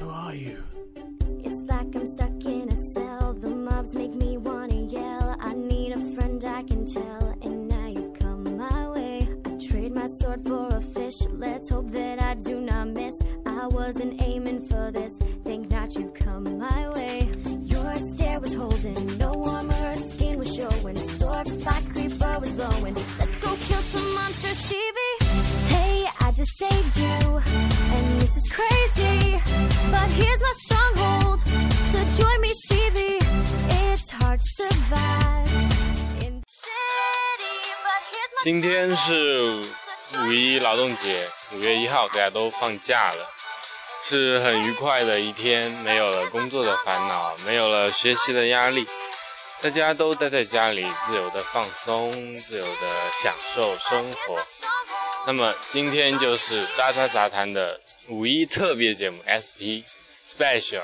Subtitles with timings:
[0.00, 0.56] Who are you?
[1.44, 3.34] It's like I'm stuck in a cell.
[3.34, 5.36] The mobs make me wanna yell.
[5.38, 7.36] I need a friend I can tell.
[7.42, 9.28] And now you've come my way.
[9.44, 11.20] I trade my sword for a fish.
[11.30, 13.18] Let's hope that I do not miss.
[13.44, 15.18] I wasn't aiming for this.
[15.44, 17.28] Think not you've come my way.
[17.64, 19.18] Your stare was holding.
[19.18, 20.96] No armor, skin was showing.
[20.96, 22.94] Sword fight creeper was blowing.
[23.18, 24.66] Let's go kill some monsters,
[38.62, 39.38] 今天是
[40.18, 43.26] 五一劳动节，五月一号，大家都放假了，
[44.06, 48.86] 是很愉快的一天，没有了工作的烦恼，没有了学习的压力，
[49.62, 52.88] 大家都待在家里，自由的放松，自由的
[53.22, 54.36] 享受生活。
[55.26, 59.88] 那么今天就是渣渣杂谈的五一特别节目 SP
[60.28, 60.82] Special，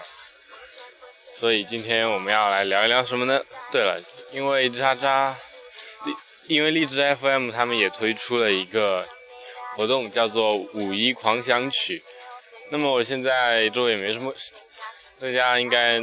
[1.34, 3.38] 所以今天我们要来聊一聊什么呢？
[3.70, 4.00] 对了，
[4.33, 5.36] 因为渣渣。
[6.48, 9.05] 因为荔枝 FM 他们也推出了一个
[9.77, 12.02] 活动，叫做五一狂想曲。
[12.70, 14.33] 那么我现在周围也没什么，
[15.20, 16.00] 大家应该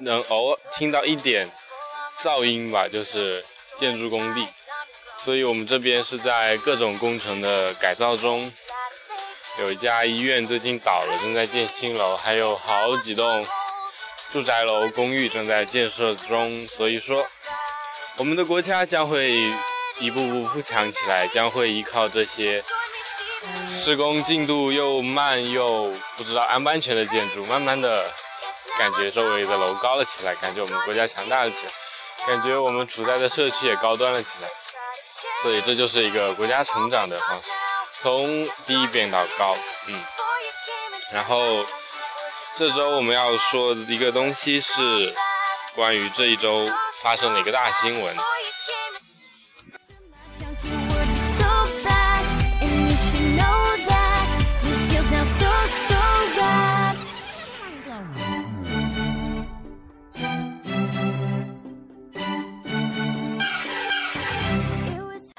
[0.00, 1.50] 能偶尔听到一点
[2.18, 3.44] 噪音吧，就是
[3.78, 4.46] 建筑工地。
[5.18, 8.50] 所以我们这边是在各种工程的改造中，
[9.60, 13.44] 有一家医院最近倒了，正在建新楼，还有好几栋
[14.30, 16.66] 住宅楼、公寓正在建设中。
[16.66, 17.26] 所以说，
[18.16, 19.44] 我们的国家将会。
[20.00, 22.62] 一步步富强起来，将会依靠这些
[23.68, 28.10] 施工进度又慢又不知道安不安全的建筑，慢慢的
[28.76, 31.72] 感觉周围的楼高了起来，感觉我们国家强大了起来，
[32.26, 34.48] 感觉我们处在的社区也高端了起来。
[35.42, 37.48] 所以这就是一个国家成长的方式，
[37.92, 39.56] 从低变到高，
[39.88, 40.02] 嗯。
[41.12, 41.64] 然后
[42.56, 45.14] 这周我们要说的一个东西是
[45.74, 46.68] 关于这一周
[47.02, 48.16] 发生的一个大新闻。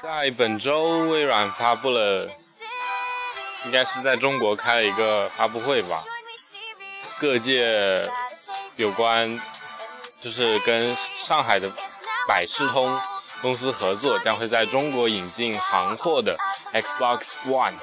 [0.06, 2.30] 在本周，微软发布了，
[3.64, 6.00] 应该是在中国开了一个发布会吧。
[7.18, 8.08] 各界
[8.76, 9.28] 有关，
[10.22, 11.68] 就是跟上海的
[12.28, 12.96] 百事通
[13.42, 16.36] 公司合作，将会在中国引进行货的
[16.72, 17.74] Xbox One。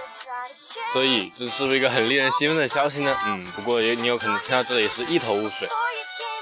[0.94, 3.17] 所以这是不是一个很令人兴奋的消息呢？
[3.25, 5.67] 嗯，不过也你有可能听到这里是一头雾水。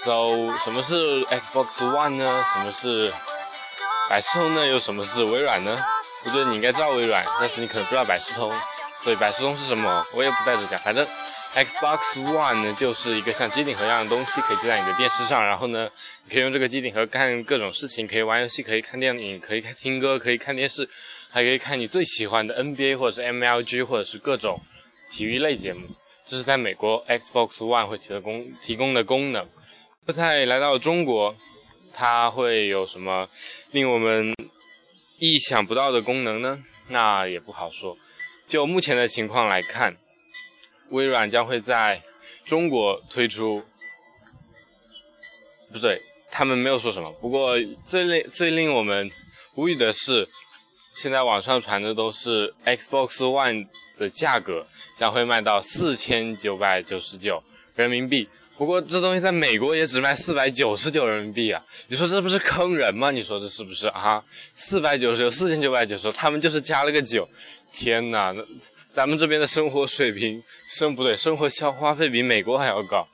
[0.03, 2.44] So，什么是 Xbox One 呢？
[2.53, 3.12] 什么是
[4.12, 4.68] 百事通呢？
[4.68, 5.80] 有什么是微软呢？
[6.26, 8.52] 我觉得你应该知道微软，但是你可能不知道百事通。
[9.00, 10.04] 所以百事通是什么？
[10.14, 10.78] 我也不在这讲。
[10.80, 11.02] 反正
[11.54, 15.42] Xbox One 呢，就是一个像机顶盒一样的东西，可以接在你的电视上。
[15.42, 15.90] 然后呢，
[16.26, 20.90] 你可以用这个机顶盒干各种事情，可以玩游戏，可以看电影，可以听歌，可以看电视，
[21.30, 24.62] 还可以看你最喜欢的 NBA 或者是 MLG 或者是各种
[25.10, 25.88] 体育类节目。
[26.26, 29.48] 这是在美国 Xbox One 会提供提供的功能。
[30.08, 31.34] 在来到中国，
[31.94, 33.29] 它会有什么
[33.72, 34.34] 令我们
[35.19, 36.63] 意想不到的功能呢？
[36.90, 37.97] 那也不好说。
[38.46, 39.96] 就目前的情况来看，
[40.90, 42.03] 微软将会在
[42.44, 43.63] 中国推出，
[45.72, 47.12] 不对，他们没有说什么。
[47.13, 49.09] 不过最令最令我们
[49.56, 50.28] 无语的是，
[50.96, 57.41] 现在网上传的都是 Xbox One 的价格将会卖到四千九百九十九
[57.75, 58.28] 人民币。
[58.62, 61.60] 不过这东西在美国也只卖四百九十九人民币啊！
[61.88, 63.10] 你说这不是坑人吗？
[63.10, 64.24] 你说这是不是啊？
[64.54, 67.28] 四百九十九，四千九百九十九，他们就是加了个九。
[67.74, 68.46] 天呐，那
[68.94, 73.08] 咱们这边的生活水平，生不对，生活消花费比美国还要高。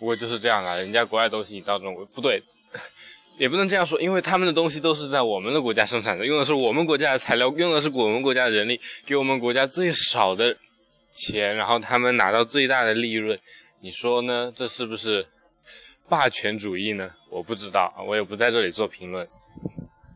[0.00, 2.42] 不过就是这样啊，人家国外东西你到中国不对，
[3.38, 10.56] 也不能这样说，因为他们的东西都是在我们的国家生产的，用的是我们国家的材料，用的是我们国家的人力，给我们国家最少的
[11.14, 13.38] 钱，然后他们拿到最大的利润。
[13.84, 14.52] 你说呢？
[14.54, 15.26] 这是不是
[16.08, 17.10] 霸权主义呢？
[17.28, 19.26] 我不知道，我也不在这里做评论。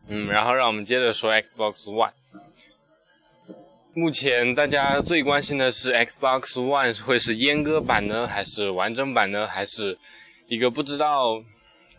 [0.07, 2.13] 嗯，然后让我们接着说 Xbox One。
[3.93, 9.97] 目前大家最关心的是 Xbox One 会是阉割版呢，还是完整版呢，还是
[10.47, 11.43] 一个不知道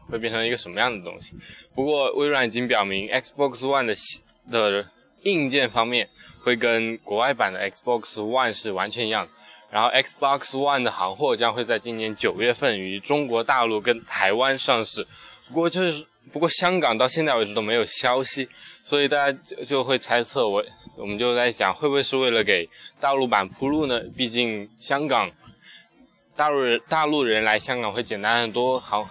[0.06, 1.36] 会变成一个什么样的东西？
[1.74, 3.94] 不过微软已经表明，Xbox One 的
[4.50, 4.88] 的
[5.24, 6.08] 硬件方面
[6.40, 9.32] 会跟国外版的 Xbox One 是完全一样的。
[9.70, 15.06] 然后 Xbox One 的行货将会在今年九月份于中国大陆跟台湾上市，
[15.48, 18.48] 不过就是不过香港到现在为止都没有消息，
[18.82, 20.64] 所以大家就就会猜测我
[20.96, 22.68] 我们就在想会不会是为了给
[22.98, 24.00] 大陆版铺路呢？
[24.16, 25.30] 毕竟香港
[26.34, 29.06] 大陆人大陆人来香港会简单很多，好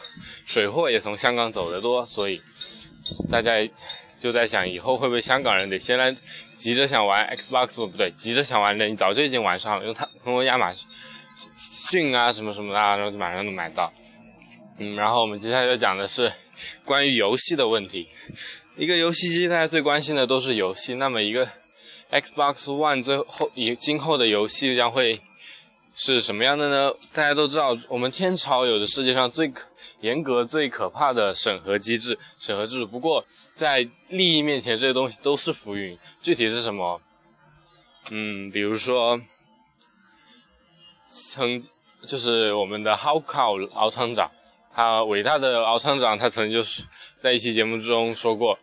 [0.46, 2.42] 水货也从香港走得多，所以
[3.30, 3.56] 大家
[4.20, 6.16] 就在想，以后会不会香港人得先来
[6.58, 10.74] 急着想玩 Xbox 不对，急着想玩的你早就已经玩上了，因为他通过亚马
[11.92, 13.94] 逊啊什么什么的，然后就马上能买到。
[14.80, 16.34] 嗯，然后我们接下来要讲的是
[16.84, 18.08] 关于游戏的问题。
[18.76, 20.96] 一个游戏机，大家最关心的都是游戏。
[20.96, 21.48] 那么，一个
[22.12, 25.20] Xbox One 最后以今后的游戏将会
[25.96, 26.94] 是什么样的呢？
[27.14, 29.52] 大家都知道，我们天朝有着世界上最
[30.02, 32.86] 严格、最可怕的审核机制、审核制度。
[32.86, 33.26] 不过，
[33.58, 35.98] 在利益面前，这些东西都是浮云。
[36.22, 37.02] 具体是什么？
[38.12, 39.20] 嗯，比如说，
[41.10, 41.60] 曾
[42.06, 44.30] 就是我们的 How Cow 敖厂长。
[44.76, 46.84] 他伟大的敖厂长，他曾经就是
[47.18, 48.60] 在一期节目中说过，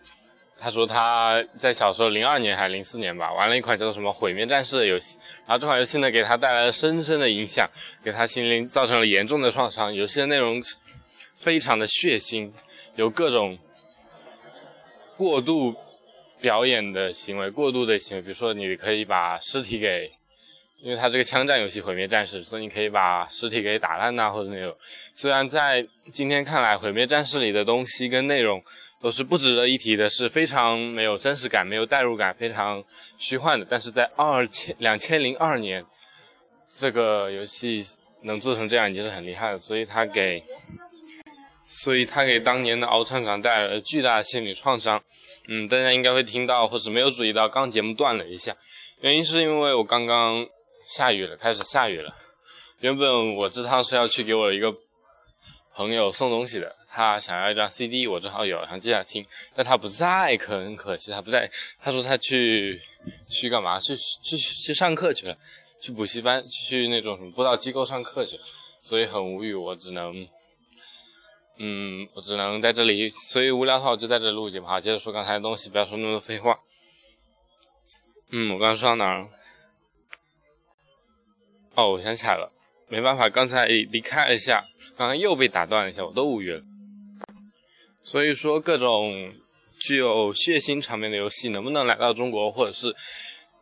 [0.56, 7.68] 他说他在小时候零二年还是零四年吧，玩了一款叫做什么《毁灭战士》的游戏，然后这款游戏呢给他带来了深深的影响，
[8.04, 9.92] 给他心灵造成了严重的创伤。
[9.92, 10.62] 游戏的内容
[11.34, 12.52] 非常的血腥，
[12.94, 13.58] 有各种
[15.16, 15.74] 过度
[16.40, 20.12] 表演的行为，过度的行为，比如说你可以把尸体给。
[20.82, 24.76] 因为它这个枪战游戏《毁灭战士》，所以你可以把尸体给打烂呐，或者那种。
[25.14, 25.82] 虽然在
[26.12, 28.62] 今天看来，《毁灭战士》里的东西跟内容
[29.00, 32.84] 都是不值得一提的，是非常没有真实感、没有代入感、非常
[33.16, 33.66] 虚幻的。
[33.66, 35.82] 但是在二千两千零二年，
[36.76, 37.82] 这个游戏
[38.20, 39.58] 能做成这样已经是很厉害了。
[39.58, 40.44] 所以它给，
[41.66, 45.02] 所以他给当年的敖厂长带来了巨大的心理创伤。
[45.48, 48.56] 嗯，大家应该会听到，或者没有注意到，刚节目断了一下，
[49.00, 50.46] 原因是因为我刚刚。
[50.86, 52.14] 下雨了，开始下雨了。
[52.80, 54.70] 原本我这趟是要去给我一个
[55.74, 59.24] 朋友送东西的，他想要一张 CD，我正好有，想借他听。
[59.54, 61.50] 但他不在，可很可惜，他不在。
[61.82, 62.78] 他说他去
[63.30, 63.80] 去干嘛？
[63.80, 65.34] 去去去上课去了，
[65.80, 68.42] 去补习班，去那种什么辅导机构上课去了。
[68.82, 70.28] 所以很无语，我只能，
[71.58, 73.08] 嗯，我只能在这里。
[73.08, 74.66] 所以无聊的话，我就在这录节目。
[74.66, 76.58] 好，接着说刚才的东西，不要说那么多废话。
[78.30, 79.28] 嗯，我刚刚说到哪儿？
[81.76, 82.52] 哦，我想起来了，
[82.88, 84.64] 没办法，刚才离开了一下，
[84.96, 86.62] 刚刚又被打断了一下，我都无语了。
[88.02, 89.32] 所以说，各种
[89.80, 92.94] 具有血腥场面的游戏能不能来到中国，或者是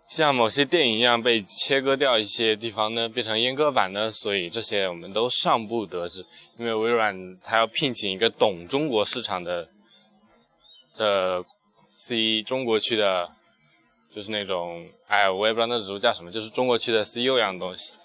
[0.09, 4.11] 像某些电影一样被切割掉一些地方呢，变成阉割版呢？
[4.11, 6.25] 所以这些我们都尚不得知，
[6.59, 9.69] 因为微软它要聘请一个懂中国市场的
[10.97, 11.43] 的
[11.95, 13.31] C 中国区的，
[14.15, 17.99] 就是那种，哎，我也不知道那职务叫什么，就是中国区的 CEO 一样的东西。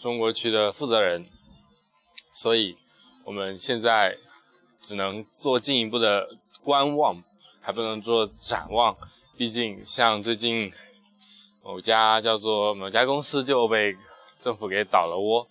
[0.00, 1.24] 中国区的负责人，
[2.32, 2.76] 所以
[3.24, 4.16] 我们现在
[4.80, 6.26] 只能做进一步的
[6.64, 7.22] 观望，
[7.60, 8.96] 还不能做展望。
[9.42, 10.72] 毕竟，像最近
[11.64, 13.92] 某家叫做某家公司就被
[14.40, 15.44] 政府给倒了窝，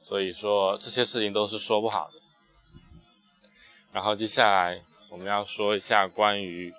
[0.00, 2.12] 所以说这些事情都是说不好的。
[3.90, 4.80] 然后接下来
[5.10, 6.72] 我们要说一下关于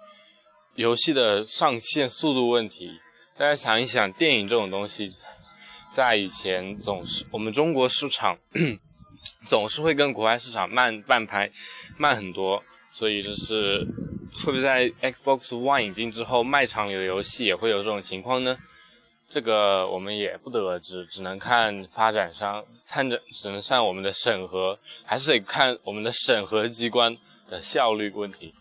[0.75, 2.97] 游戏的上线速度问题。
[3.37, 5.13] 大家想一想，电影这种东西。
[5.91, 8.39] 在以前总是我们中国市场
[9.45, 11.51] 总是会跟国外市场慢半拍，
[11.97, 12.63] 慢很多，
[12.93, 13.79] 所以就是
[14.31, 18.55] 会不会在 Xbox One 引进之后，卖场里的游戏也会有这种情况呢？
[19.27, 27.17] 这个我们也不得而知，只能看发展商参着，只能看我们的审核，还是得看我们的审核机关
[27.49, 28.53] 的效率问题，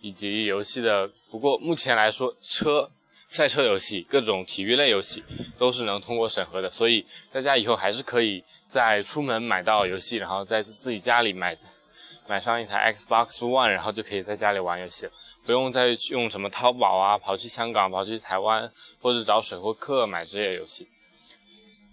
[0.00, 1.08] 以及游戏的。
[1.30, 2.90] 不过目前来说，车。
[3.28, 5.20] 赛车游戏、各种体育类游戏
[5.58, 11.52] 都是能通过审核的，所以大家以后还是可以在出门买到游戏，然后在自己家里买
[12.28, 15.12] 买上一台 Xbox One，然后就可以在家里玩游戏了，
[15.44, 20.88] 不用再用什么淘宝啊，跑去香港、跑去台湾或者找水货客买这些游戏。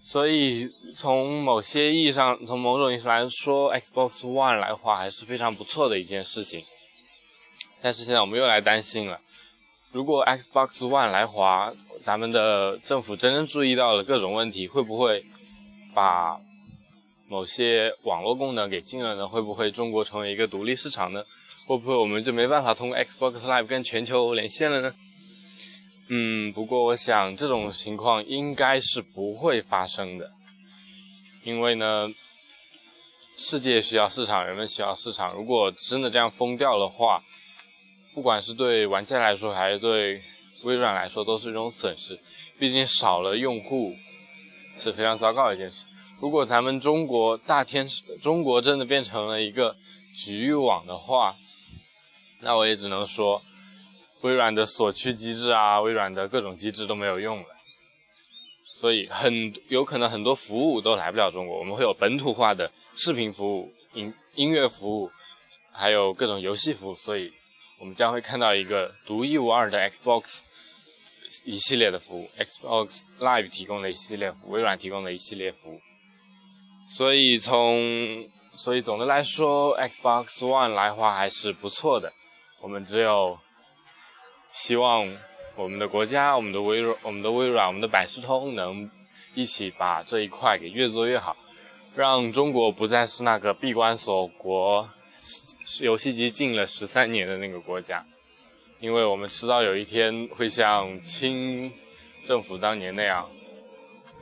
[0.02, 6.64] 所以从某些意义上，从某种意义上来说，Xbox One 来华还是非常不错的一件事情。
[7.80, 9.20] 但是现在我们又来担心了。
[9.92, 11.72] 如果 Xbox One 来华，
[12.02, 15.24] 咱们的政府真正注意到了各种问题，会不会
[15.94, 16.38] 把
[17.34, 19.26] 某些网络功能给禁了呢？
[19.26, 21.24] 会不会中国成为一个独立市场呢？
[21.66, 24.94] 会不会我们就没办法通过 Xbox Live 跟全球连线了呢？
[26.10, 30.30] 嗯，不过我想这种情况应该是不会发生的，
[31.42, 32.08] 因为呢，
[33.36, 35.34] 世界需要市场，人们需要市场。
[35.34, 37.20] 如果真的这样封掉的话，
[38.14, 40.22] 不管是对玩家来说，还是对
[40.62, 42.16] 微软来说，都是一种损失。
[42.60, 43.92] 毕竟少了用户
[44.78, 45.86] 是非常糟糕的一件事。
[46.24, 47.86] 如果咱们中国大天
[48.22, 49.76] 中国真的变成了一个
[50.16, 51.36] 局域网的话，
[52.40, 53.42] 那我也只能说，
[54.22, 57.46] 微软的锁区机制啊，微软的各种机制都没有用了。
[58.74, 61.58] 所以很有可能很多服务都来不了中国。
[61.58, 65.10] 我们会有本土化的视频服务、音音乐服务，
[65.72, 67.30] 还有各种游戏服务，所以
[67.78, 70.40] 我们将会看到一个独一无二的 Xbox
[71.44, 75.78] 一系列的服务，Xbox Live 提供的一系列服务，微软提供的一系列服务。
[76.86, 82.12] 所以从所以总的来说，Xbox One 来华还是不错的。
[82.60, 83.38] 我们只有
[84.50, 85.16] 希望
[85.56, 88.90] 我们的国家、我们的微软、我们的微软、我们的百事通能
[89.34, 91.36] 一起把这一块给越做越好，
[91.94, 94.88] 让中国不再是那个闭关锁国、
[95.80, 98.04] 游戏机禁了十三年的那个国家。
[98.80, 101.72] 因为我们迟早有一天会像清
[102.24, 103.28] 政府当年那样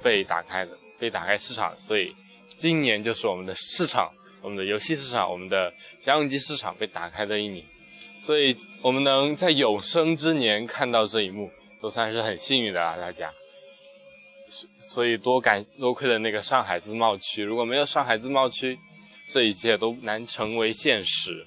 [0.03, 2.15] 被打开的，被打开市场，所以
[2.57, 4.13] 今年就是我们的市场。
[4.41, 7.65] 我们的游戏市场，我们的家用机市场被打开的一年，
[8.21, 11.49] 所以我们能在有生之年看到这一幕，
[11.81, 12.97] 都算是很幸运的了。
[13.01, 13.33] 大家，
[14.93, 18.77] 所以多感多亏了那个上海自贸区，如果没有上海自贸区，
[19.31, 21.47] 这一切都难成为现实。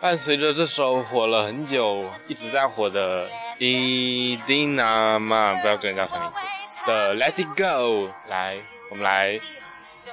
[0.00, 3.28] 伴随着这首火了很久、一直在火的
[3.58, 8.54] Idina 嘛，不要跟人家说名字的 Let It Go，来，
[8.90, 9.40] 我们来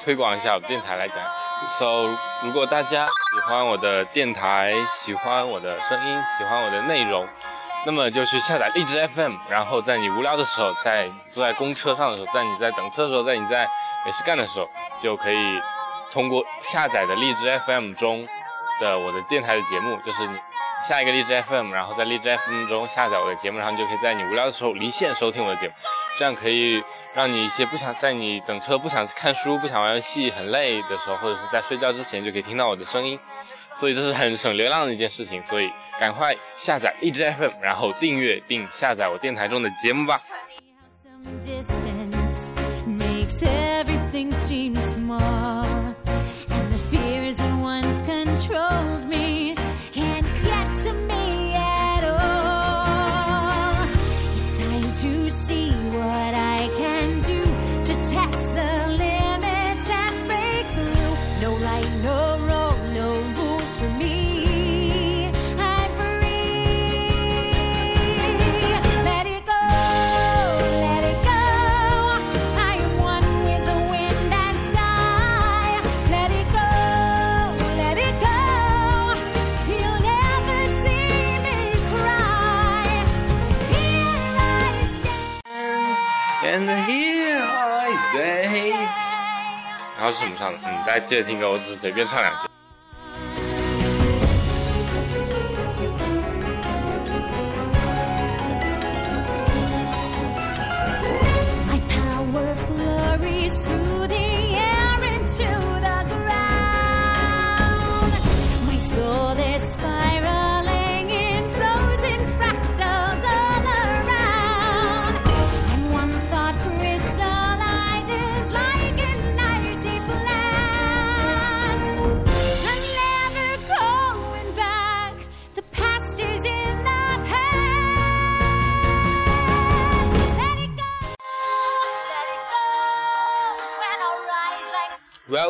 [0.02, 1.18] 推广一下我的电台来讲
[1.78, 7.28] ，so 如果大家喜欢我的电台，喜欢我的声音，喜欢我的内容，
[7.86, 13.70] 那么就去下载荔枝 FM，然后在你无聊的时候，在坐在公车上的时候，在你在等车的时候，在你在
[14.04, 14.68] 没事干的时候，
[15.00, 15.62] 就可以
[16.12, 18.20] 通过下载的荔枝 FM 中
[18.80, 20.38] 的我的电台的节目，就是你
[20.88, 25.74] 下一个荔枝 FM，然后在荔枝 FM 中下载我的节目，然后你就可以在你无聊的时候离线收听我的节目。
[26.18, 26.82] 这样可以
[27.14, 33.20] 让你一些不想在你等车、不想看书、不想玩游戏、很累的时候，或者是在睡觉之前，就可以听到我的声音。
[33.78, 35.44] 所以这是很省流量的一件事情。
[35.44, 40.18] 所以赶快下载荔枝 FM，然后订阅并下载我电台中的节目吧。
[90.16, 90.58] 是什么唱的？
[90.64, 92.55] 嗯，大家记得听歌，我只是随便唱两句。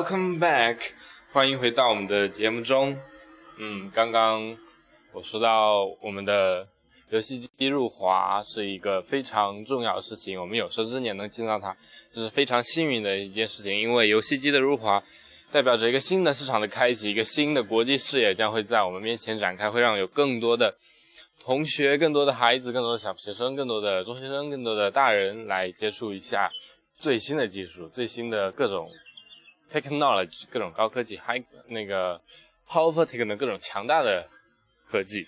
[0.05, 0.91] Welcome back，
[1.33, 2.95] 欢迎回到我们的节目中。
[3.57, 4.55] 嗯，刚刚
[5.11, 6.67] 我说到我们的
[7.09, 11.75] 游戏机入华是一个非常重要的事情，我们有生之年能见到它，
[12.13, 13.75] 这是非常幸运的一件事情。
[13.75, 15.03] 因为游戏机的入华
[15.51, 20.75] 代表着一个新的市场的开启，一个新的国际视野将会在我们面前展开，会让有更多的
[21.43, 26.47] 同学、更多的孩子、更多的小学生、更多的中学生、更多的大人来接触一下
[26.99, 28.87] 最新的技术、最新的各种。
[29.81, 32.21] Technology 各种高科技，high 那个
[32.67, 34.27] powerful tech 的各种强大的
[34.87, 35.25] 科技，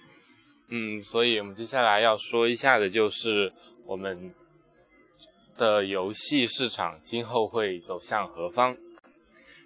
[0.70, 3.52] 嗯，所以我们接下来要说一下的就是
[3.86, 4.34] 我们
[5.58, 8.76] 的游戏市场今后会走向何方。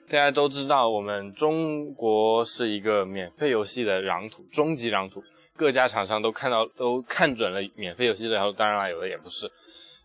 [0.09, 5.23] 大家都知道，我们中国是一个免费游戏的壤土，终极壤土。
[5.55, 9.50] 各家厂商都看到，都看准了免费游戏，然后当然了，有的也不是。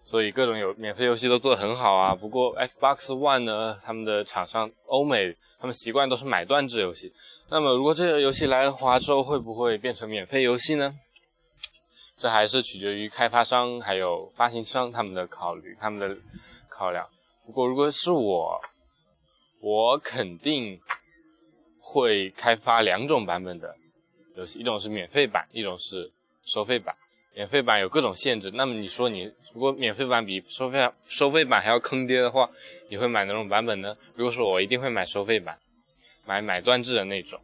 [0.07, 2.15] 所以各种有免费游戏都做得很好啊。
[2.15, 7.13] 不过 Xbox One 呢，他们的厂商欧美，他们习惯都是买断制游戏。
[7.51, 10.95] 那么如果这个游戏来了华之后，会不会变成免费游戏呢？
[12.17, 16.17] 这还是取决于开发商还有发行商他们的考虑，他们的
[16.69, 17.05] 考量。
[17.45, 18.61] 不过如果是我，
[19.61, 20.81] 我肯定
[21.81, 23.75] 会开发两种版本的
[24.37, 26.13] 游戏，一种是免费版，一种是
[26.45, 26.95] 收费版。
[27.37, 32.49] 免费版有各种限制，那么你说你如果免费版比收费收费版还要坑爹的话，
[32.89, 33.95] 你会买哪种版本呢？
[34.15, 35.59] 如果说我一定会买收费版，
[36.25, 37.39] 买买断制的那种。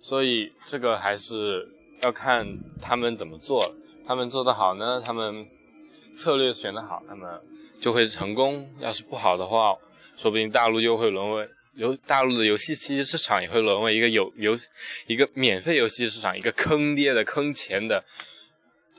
[0.00, 1.68] 所以这个还是
[2.02, 5.46] 要看他们怎么做，他们做得好呢，他们
[6.16, 7.40] 策略选得好，那么
[7.80, 9.76] 就会成功；要是不好的话，
[10.16, 14.58] 说不定大陆又会沦为游大陆的游戏机市场也会沦为一个有游
[15.06, 18.02] 一个免费游戏市场，一个坑爹的坑钱的。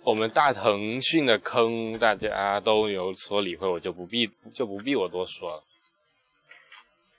[0.03, 5.63] 我们大腾讯的坑，大家都有所理会，我就不必就不必我多说了。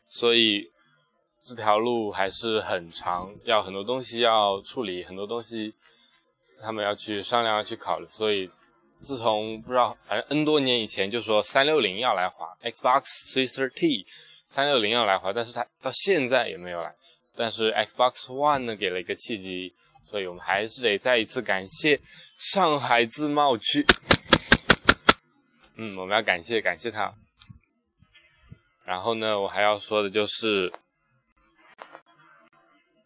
[0.09, 0.69] 所以
[1.43, 5.73] 这条路还是很长，要很多东西要处理，很多东西
[6.61, 8.07] 他们要去商量、要去考虑。
[8.11, 8.51] 所以
[9.01, 14.05] 自从不知道，反正 N 多年以前就说三六零要来华，Xbox 360
[14.47, 16.93] 三六零要来华，但是它到现在也没有来。
[17.37, 19.75] 但是 Xbox One 呢，给了一个契机。
[20.11, 22.01] 所以我们还是得再一次感谢
[22.37, 23.87] 上海自贸区。
[25.77, 27.15] 嗯，我们要感谢感谢他。
[28.85, 30.73] 然后呢，我还要说的就是，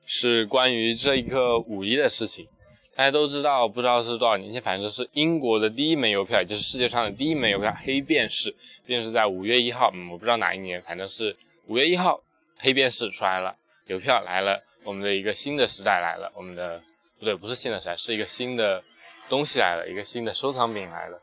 [0.07, 2.49] 是关于这一个五一的事情。
[2.97, 8.57] 大家都知道，不知道是多少年前，反正是英国的第一枚邮票，也就是世界上的第一枚邮票——黑便士，
[8.87, 9.91] 便是在五月一号。
[9.93, 12.23] 嗯，我不知道哪一年，反正是五月一号，
[12.57, 13.55] 黑便士出来了，
[13.89, 16.83] 邮票来了，我们的一个新的时代来了，我们的。
[17.19, 18.83] 不对，不是新的时，是一个新的
[19.29, 21.21] 东西来了，一个新的收藏品来了，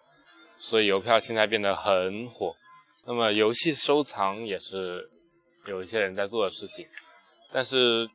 [0.58, 2.56] 所以邮票现在变得很火。
[3.06, 5.10] 那么游戏收藏也是
[5.66, 6.88] 有一些人在做的事情，
[7.52, 8.10] 但是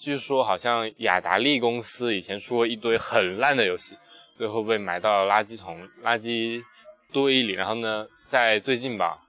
[0.00, 3.96] 据说好像雅达利公司以前出过一堆很烂的游戏，
[4.34, 6.62] 最后被埋到了垃圾桶、垃圾
[7.12, 7.52] 堆里。
[7.52, 9.22] 然后呢，在最近吧，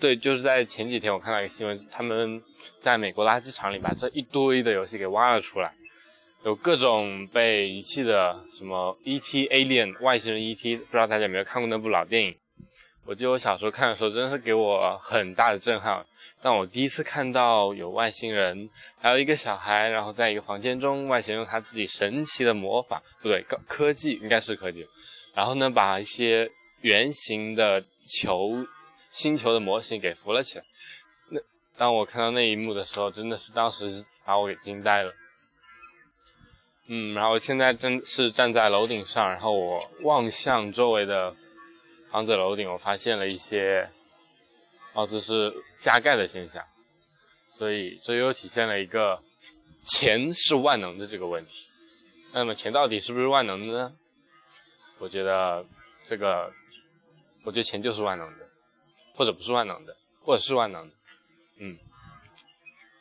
[0.00, 2.40] 对，就是在前几天我看到一个新闻，他们
[2.80, 5.74] 在美国垃圾场里把这一堆的游戏给挖了出来。
[6.44, 9.48] 有各种被遗弃的，什么 E.T.
[9.48, 10.76] Alien 外星人 E.T.
[10.76, 12.36] 不知道大家有没有看过那部老电影？
[13.04, 16.04] 我记得我小时候看的时候，真的是给我很大的震撼。
[16.40, 18.70] 当我第一次看到有外星人，
[19.00, 24.86] 还有一个小孩，然后在一个房间中，外星人用他自己神奇的魔法，不对，科科技应该是科技，
[25.34, 26.48] 然后呢，把一些
[26.82, 28.64] 圆形的球、
[29.10, 30.64] 星球的模型给扶了起来。
[31.30, 31.40] 那
[31.76, 33.86] 当我看到那一幕的时候，真的是当时
[34.24, 35.12] 把我给惊呆了。
[36.90, 41.36] 嗯，然后现在真是站在楼顶上，然后我望向周围的
[42.08, 43.86] 房子楼顶，我发现了一些，
[44.94, 46.64] 貌似是加盖的现象，
[47.50, 49.22] 所以这又体现了一个
[49.84, 51.68] 钱是万能的这个问题。
[52.32, 53.94] 那么钱到底是不是万能的呢？
[54.98, 55.66] 我觉得
[56.06, 56.50] 这个，
[57.44, 58.48] 我觉得钱就是万能的，
[59.14, 60.94] 或者不是万能的，或者是万能的。
[61.58, 61.78] 嗯，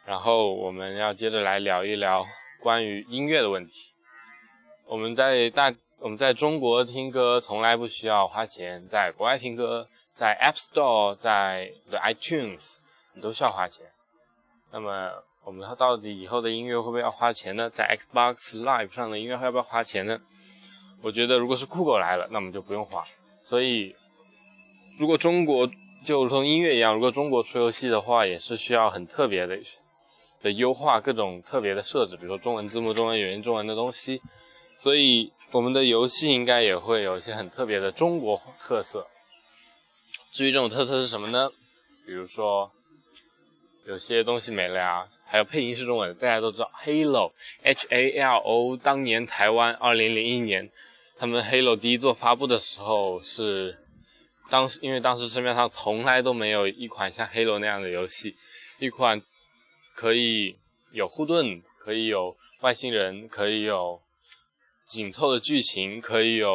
[0.06, 2.26] 然后我们要接着来聊一聊。
[2.62, 3.94] 关于音乐的问题，
[4.86, 12.78] 我们在大我们在中国听歌从来不需要花钱，在国外听歌，在 App Store，在 the iTunes，
[13.14, 13.86] 你都需要花钱。
[14.72, 15.12] 那么
[15.44, 17.70] 我们到底以后的音乐会不会要花钱呢？
[17.70, 20.20] 在 Xbox Live 上的音乐要不要花钱呢？
[21.02, 23.04] 我觉得如果是酷狗来了，那我们就不用花。
[23.42, 23.96] 所以，
[25.00, 25.70] 如果中国
[26.04, 29.58] 就如同音乐一样，如果中国出游戏的话，也是需要很特别的。
[30.42, 34.22] 的优化各种特别的设置，比如说中文字幕、中文语音、中文的东西，
[34.78, 39.08] 所以我们的游戏应该也会有一些很特别的中国特色。
[40.32, 41.50] 至于这种特色是什么呢？
[42.06, 42.72] 比如说
[43.86, 50.70] 有些东西没了呀，还有配音是中文，大家都知道 Halo，H A L O，当年台湾二零零一年
[51.18, 53.80] 他们 Halo 第一座发布的时候是
[54.50, 58.36] 当时，因为当时市面上从来都没有一款像 Halo 那样的游戏，
[58.78, 59.22] 一款。
[59.98, 60.60] 可以
[60.92, 64.00] 有护盾，可以有外星人，可以有
[64.86, 66.54] 紧凑的剧情，可以有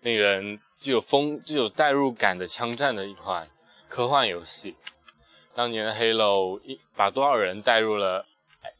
[0.00, 3.50] 令人具有风、具有代入感的枪战的一款
[3.88, 4.76] 科幻游戏。
[5.56, 8.24] 当年的 Halo 一把多少人带入了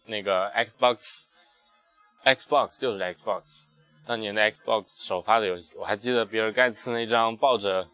[0.06, 3.62] 那个 Xbox？Xbox 就是 Xbox。
[4.06, 7.88] 当年的 Xbox 首发的游戏，我还记得比尔盖茨那张抱着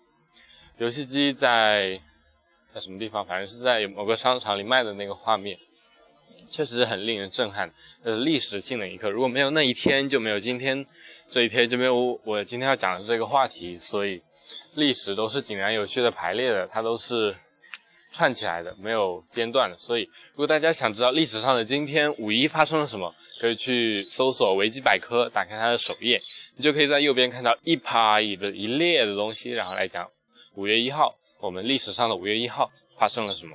[0.77, 1.98] 游戏机在
[2.74, 5.59] 在什么地方，反正是在某个商场里卖的那个画面，
[6.51, 7.72] 确实是很令人震撼，
[8.03, 9.11] 呃，历史性的一刻。
[9.11, 10.85] 如果没有那一天，就没有今天，
[11.31, 13.77] 这一天就没有我今天要讲的这个话题。
[13.79, 14.22] 所以，
[14.74, 17.35] 历史都是井然有序的排列的，它都是。
[18.11, 19.77] 串起来的，没有间断的。
[19.77, 26.18] 所以，如果大家想知道历史上的今天五一发生了什么，可以去搜索维基百科，打开它的首页，
[26.57, 30.09] 你就可以在右边看到一排一的一列的东西，然后来讲
[30.55, 33.55] 五月一号，我们历史上的五月一号发生了什么。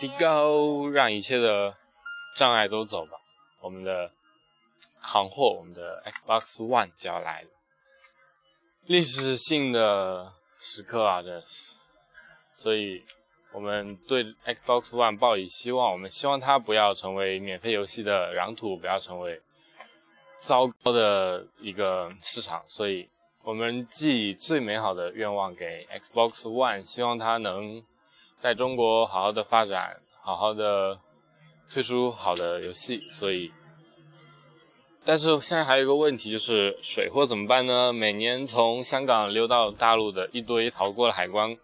[0.00, 1.76] Let it go，让一切的
[2.34, 3.18] 障碍都走吧。
[3.60, 4.10] 我们的
[4.98, 7.48] 行货，我们的 Xbox One 就要来了，
[8.86, 11.74] 历史性的时刻啊，这是。
[12.56, 13.04] 所以，
[13.52, 19.42] 我们对 Xbox One 抱以希望，我们希望它不要成为免费游戏的壤土，不要成为
[20.38, 22.64] 糟糕的一个市场。
[22.66, 23.10] 所以，
[23.42, 27.84] 我们寄最美好的愿望给 Xbox One，希望它能。
[28.42, 30.98] 在中国好好的发展，好好的
[31.70, 33.52] 推出好的游戏，所以，
[35.04, 37.92] 但是现在还有一个问题就是水货怎么办呢？
[37.92, 41.56] 每年从香港溜到大陆的一堆逃过了海关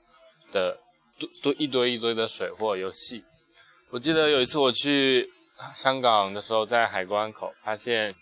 [0.52, 0.78] 的
[1.18, 3.24] 堆堆一堆一堆的水货游戏。
[3.90, 5.30] 我记得有一次我去
[5.74, 8.12] 香港的时候，在海关口发现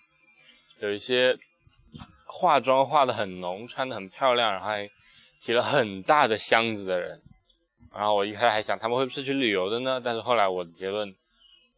[0.81, 1.37] 有一些
[2.27, 4.89] 化妆化的很浓、穿的很漂亮，然后还
[5.41, 7.21] 提了很大的箱子的人。
[7.95, 10.01] 然后我一开始还想他们会不会去旅游的呢？
[10.03, 11.15] 但是后来我的结论，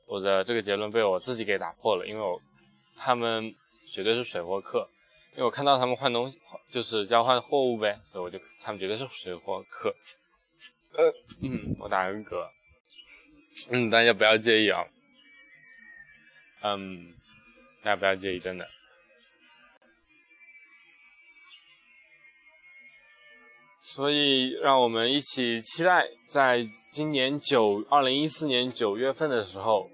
[0.06, 2.40] 我的这个结论被我自己给打破了，因为我
[2.96, 3.54] 他们
[3.92, 4.88] 绝对是水货客，
[5.32, 6.38] 因为我看到他们换东西，
[6.70, 9.94] 就是交换货物呗，所以我就他们绝对是水货客。
[10.94, 12.48] 呃，嗯，我打个嗝，
[13.70, 14.82] 嗯，大家不要介意啊，
[16.62, 17.12] 嗯，
[17.82, 18.66] 大家不要介意，真的。
[23.80, 26.60] 所以，让我们一起期待，在
[26.90, 29.88] 今年九二零一四年九月份的时候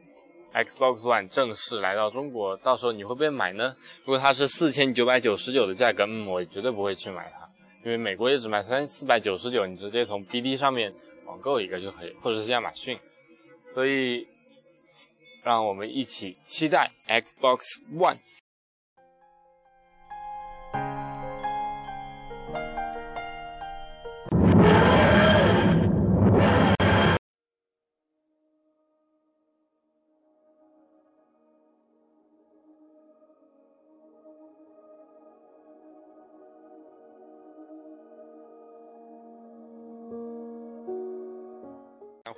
[0.54, 2.56] ，Xbox One 正式来到中国。
[2.56, 3.76] 到时候你会不会买呢？
[4.04, 7.46] 如果它是四千九百九十九的价格，嗯，我绝对不会去买它，
[7.84, 10.92] 因为美国也只卖三四百九十九，你直接从 BD 上面
[11.26, 12.96] 网购一个就可以，或者是亚马逊。
[13.74, 14.26] 所以，
[15.42, 17.60] 让我们一起期待 Xbox
[17.94, 18.16] One。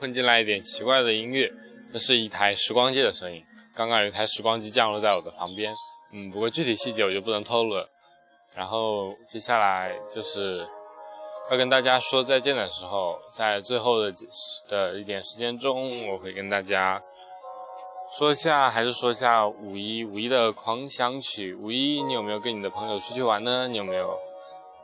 [0.05, 1.51] 混进来一点奇怪的音乐，
[1.91, 3.43] 那是一台时光机的声音。
[3.75, 5.73] 刚刚有一台时光机降落在我的旁边，
[6.13, 7.89] 嗯，不过具体细节我就不能透露了。
[8.55, 10.69] 然后接下来就是
[11.51, 14.13] 要跟大家说再见的时候，在最后的
[14.69, 17.03] 的一点时间中，我会跟大家
[18.19, 21.55] 说一下，还是说一下五一五一的狂想曲。
[21.55, 23.67] 五一你有没有跟你的朋友出去玩呢？
[23.69, 24.19] 你有没有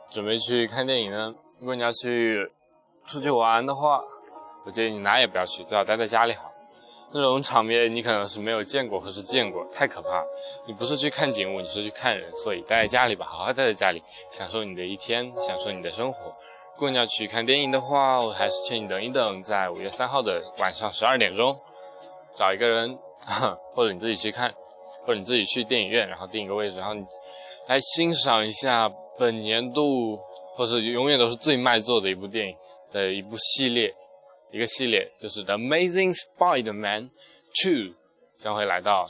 [0.09, 1.31] 准备去看电影呢？
[1.59, 2.51] 如果你要去
[3.05, 4.03] 出去玩的话，
[4.65, 6.51] 我建议你哪也不要去，最好待在家里好。
[7.13, 10.23] 那种场面你可能是没有见过，或是见过，太可怕。
[10.65, 16.33] 你不是去看景物，你是去看人，所以待在家里吧，好好待在家里，享受你的一天，享受你的生活。
[16.75, 21.59] 如果你要去看电影的话，我还是劝你等一等，在五月三号的晚上十二点钟，
[22.33, 22.97] 找一个人，
[23.75, 24.49] 或者你自己去看，
[25.05, 27.05] 或者你自己去电影院，然后订一个位置，然后你
[27.67, 30.17] 来欣赏一下本年度，
[30.55, 32.55] 或是永远都是最卖座的一部电影
[32.89, 33.93] 的一部系列。
[34.51, 37.09] 一个系列就是《The Amazing Spider-Man
[37.63, 37.89] 2》
[38.37, 39.09] 将会来到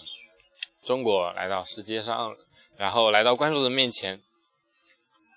[0.83, 2.35] 中国，来到世界上，
[2.77, 4.21] 然后来到观众的面前。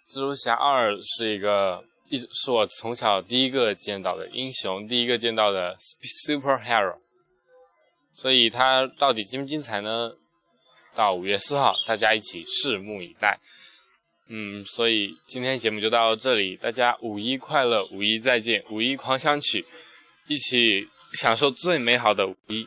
[0.06, 5.74] 蜘蛛侠二是一个一是我从小第一个见到的英雄，第一个见到的
[6.26, 6.98] superhero，
[8.12, 10.12] 所以它到底精不精彩呢？
[10.94, 13.40] 到五月四号，大家一起拭目以待。
[14.28, 19.64] 嗯，所以今天节目就到这里，大家五一快乐，五一再见，五一狂想曲。
[20.26, 22.66] 一起享受最美好的五一。